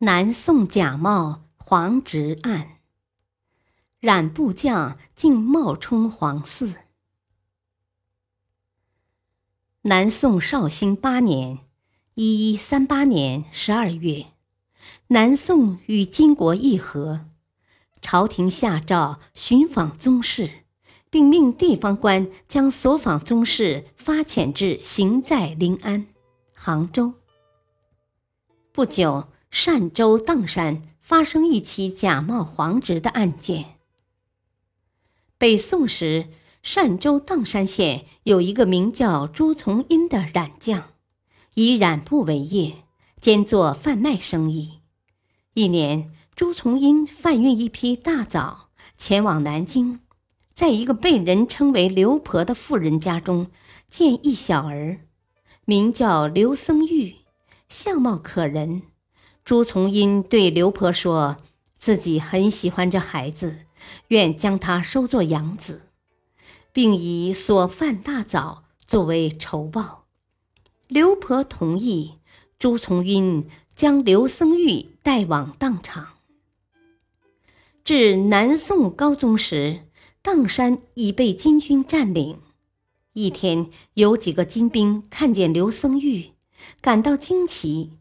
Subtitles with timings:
[0.00, 2.78] 南宋假冒皇侄案，
[3.98, 6.76] 染布匠竟冒充皇嗣。
[9.82, 11.58] 南宋绍兴八年
[12.14, 14.26] （一一三八年）十二月，
[15.08, 17.26] 南宋与金国议和，
[18.00, 20.62] 朝廷下诏寻访宗室，
[21.10, 26.06] 并命地方官将所访宗室发遣至行在临安、
[26.54, 27.14] 杭州。
[28.70, 29.26] 不久。
[29.50, 33.76] 单州砀山发生一起假冒皇侄的案件。
[35.36, 36.28] 北宋时，
[36.62, 40.90] 单州砀山县有一个名叫朱从英的染匠，
[41.54, 42.84] 以染布为业，
[43.20, 44.80] 兼做贩卖生意。
[45.54, 50.00] 一年，朱从英贩运一批大枣前往南京，
[50.52, 53.50] 在一个被人称为刘婆的妇人家中，
[53.88, 55.00] 见一小儿，
[55.64, 57.16] 名叫刘僧玉，
[57.68, 58.82] 相貌可人。
[59.48, 61.38] 朱从英对刘婆说
[61.80, 63.60] ：“自己很喜欢这孩子，
[64.08, 65.88] 愿将他收作养子，
[66.70, 70.04] 并以所犯大枣作为酬报。”
[70.86, 72.16] 刘婆同意。
[72.58, 76.08] 朱从英将刘僧玉带往当场。
[77.82, 79.86] 至南宋高宗时，
[80.22, 82.40] 砀山已被金军占领。
[83.14, 86.32] 一天，有几个金兵看见刘僧玉，
[86.82, 87.92] 感到惊奇。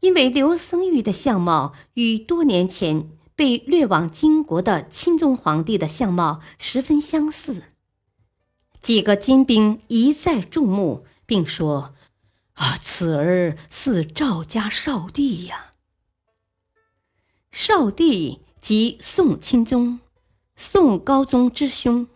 [0.00, 7.64] 因为刘僧玉的相貌与多年前被掠往金国的钦宗皇帝的相貌十分相似，
[8.80, 11.94] 几个金兵一再注目，并说
[12.54, 15.74] ：“啊，此儿似赵家少帝呀！”
[17.52, 20.00] 少帝即宋钦宗，
[20.54, 22.06] 宋高宗之兄。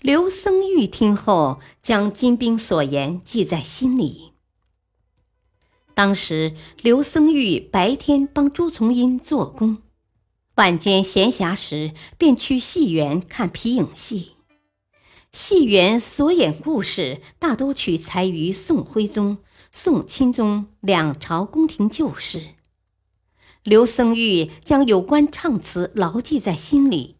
[0.00, 4.29] 刘僧玉听后，将金兵所言记在心里。
[6.00, 9.82] 当时，刘僧玉白天帮朱从英做工，
[10.54, 14.30] 晚间闲暇时便去戏园看皮影戏。
[15.30, 19.36] 戏园所演故事大多取材于宋徽宗、
[19.70, 22.54] 宋钦宗两朝宫廷旧事。
[23.62, 27.16] 刘僧玉将有关唱词牢记在心里。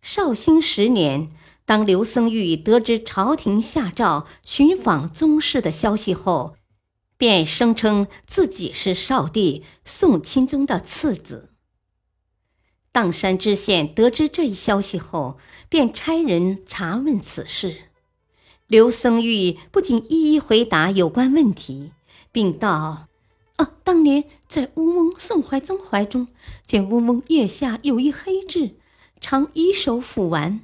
[0.00, 1.30] 绍兴十年，
[1.64, 6.56] 当刘僧玉得知朝廷下诏寻访宗室的消息后，
[7.22, 11.50] 便声称自己是少帝宋钦宗的次子。
[12.92, 15.38] 砀山知县得知这一消息后，
[15.68, 17.76] 便差人查问此事。
[18.66, 21.92] 刘僧玉不仅一一回答有关问题，
[22.32, 23.06] 并道
[23.54, 26.26] ：“啊，当年在乌翁宋怀宗怀中，
[26.66, 28.74] 见乌翁腋下有一黑痣，
[29.20, 30.58] 常以手抚玩。”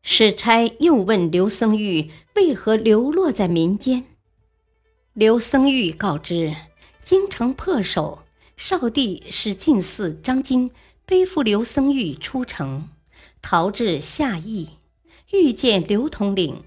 [0.00, 4.06] 使差又问刘僧玉为何流落在民间。
[5.14, 6.56] 刘僧玉告知，
[7.04, 8.24] 京城破守，
[8.56, 10.72] 少帝使进寺张金
[11.06, 12.88] 背负刘僧玉出城，
[13.40, 14.70] 逃至下邑，
[15.30, 16.64] 遇见刘统领，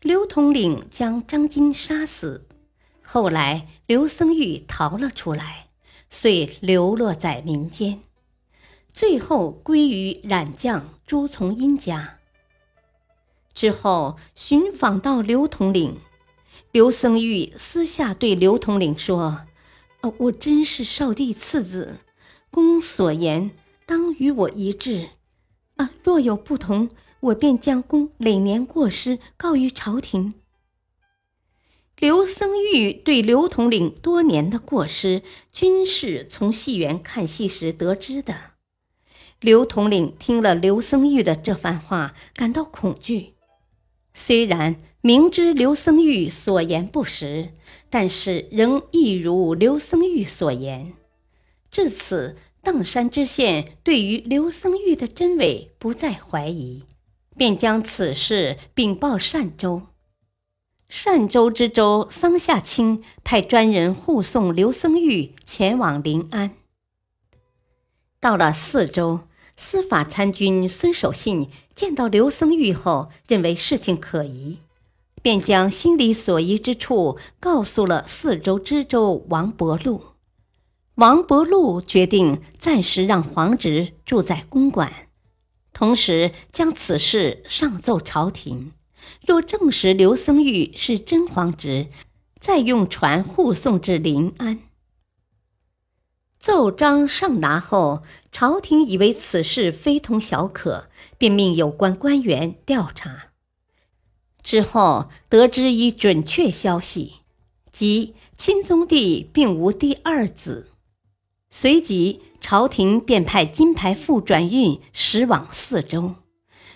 [0.00, 2.46] 刘统领将张金杀死。
[3.02, 5.66] 后来刘僧玉逃了出来，
[6.08, 8.00] 遂流落在民间，
[8.92, 12.20] 最后归于染匠朱从英家。
[13.52, 15.98] 之后寻访到刘统领。
[16.70, 19.46] 刘僧玉私下对刘统领说
[20.02, 21.98] ：“哦，我真是少帝次子，
[22.50, 23.50] 公所言
[23.86, 25.10] 当与我一致。
[25.76, 26.90] 啊，若有不同，
[27.20, 30.34] 我便将公累年过失告于朝廷。”
[31.98, 35.22] 刘僧玉对刘统领多年的过失，
[35.52, 38.52] 均是从戏园看戏时得知的。
[39.40, 43.31] 刘统领听了刘僧玉的这番话，感到恐惧。
[44.14, 47.50] 虽然明知刘僧玉所言不实，
[47.90, 50.92] 但是仍一如刘僧玉所言。
[51.70, 56.84] 至此，砀山知县对于刘僧玉的真伪不再怀疑，
[57.36, 59.82] 便将此事禀报单州。
[61.04, 66.50] 单州知州桑夏清派专人护送刘僧玉前往临安。
[68.20, 69.20] 到了四州。
[69.56, 74.58] 司法参军孙守信见到刘僧玉后，认为事情可疑，
[75.22, 80.04] 便将心里所疑之处告诉了四州知州王伯禄。
[80.96, 85.08] 王伯禄决定暂时让皇侄住在公馆，
[85.72, 88.72] 同时将此事上奏朝廷。
[89.26, 91.88] 若证实刘僧玉是真皇侄，
[92.38, 94.60] 再用船护送至临安。
[96.42, 98.02] 奏章上达后，
[98.32, 103.28] 朝廷以为此事非同小可，便命有关官员调查。
[104.42, 107.18] 之后得知一准确消息，
[107.72, 110.72] 即钦宗帝并无第二子。
[111.48, 116.16] 随即，朝廷便派金牌副转运驶往四州。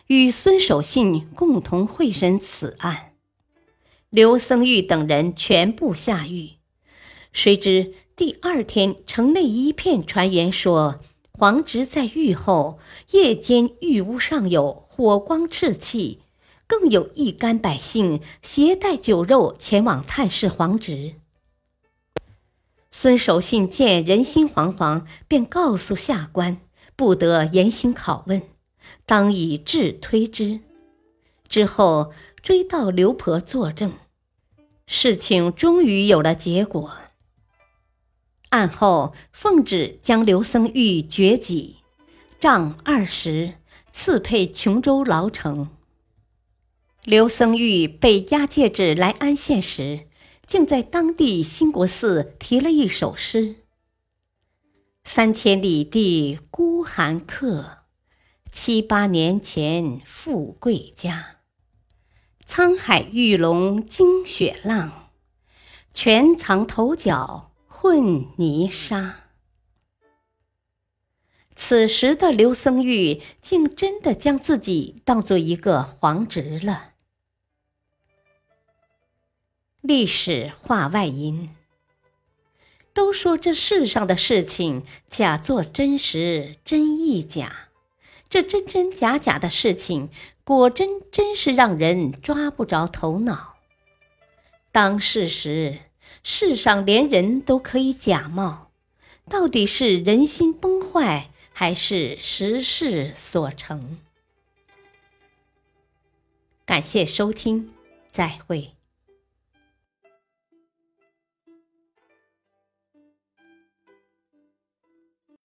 [0.06, 3.14] 与孙守信共同会审此案，
[4.10, 6.55] 刘僧玉等人全部下狱。
[7.36, 11.00] 谁知第二天，城内一片传言说，
[11.32, 12.78] 皇侄在狱后
[13.10, 16.22] 夜间狱屋上有火光赤气，
[16.66, 21.16] 更有一干百姓携带酒肉前往探视皇侄。
[22.90, 26.62] 孙守信见人心惶惶，便告诉下官，
[26.96, 28.40] 不得严刑拷问。
[29.04, 30.60] 当以智推之，
[31.46, 33.92] 之后追到刘婆作证，
[34.86, 36.92] 事情终于有了结果。
[38.56, 41.80] 案后奉旨将刘僧玉绝己，
[42.40, 43.52] 杖二十，
[43.92, 45.68] 赐配琼州牢城。
[47.04, 50.08] 刘僧玉被押解至来安县时，
[50.46, 53.56] 竟在当地兴国寺题了一首诗
[55.04, 57.80] ：“三千里地孤寒客。”
[58.50, 61.40] 七八年前富贵家，
[62.48, 65.10] 沧海玉龙惊雪浪，
[65.92, 67.52] 全藏头角
[67.86, 69.26] 混泥沙。
[71.54, 76.94] 此时的刘僧玉竟真的将自己当做一个皇侄了。
[79.82, 81.54] 历史话外音：
[82.92, 87.68] 都说这世上的事情假作真实，真亦假。
[88.28, 90.10] 这真真假假的事情，
[90.42, 93.54] 果真真是让人抓不着头脑。
[94.72, 95.78] 当事时，
[96.22, 98.70] 世上连人都可以假冒，
[99.28, 103.98] 到底是人心崩坏，还是时势所成？
[106.64, 107.72] 感谢收听，
[108.10, 108.75] 再会。